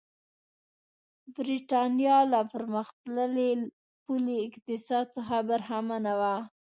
[1.35, 3.49] برېټانیا له پرمختللي
[4.03, 6.35] پولي اقتصاد څخه برخمنه وه.